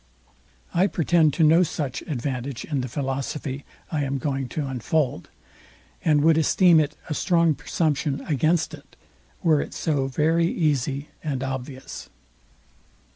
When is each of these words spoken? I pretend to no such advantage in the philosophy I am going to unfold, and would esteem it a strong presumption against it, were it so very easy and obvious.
I 0.73 0.87
pretend 0.87 1.31
to 1.35 1.43
no 1.43 1.61
such 1.61 2.01
advantage 2.01 2.65
in 2.65 2.81
the 2.81 2.87
philosophy 2.87 3.65
I 3.91 4.03
am 4.03 4.17
going 4.17 4.49
to 4.49 4.65
unfold, 4.65 5.29
and 6.03 6.23
would 6.23 6.39
esteem 6.39 6.79
it 6.79 6.95
a 7.07 7.13
strong 7.13 7.53
presumption 7.53 8.21
against 8.21 8.73
it, 8.73 8.95
were 9.43 9.61
it 9.61 9.75
so 9.75 10.07
very 10.07 10.47
easy 10.47 11.09
and 11.23 11.43
obvious. 11.43 12.09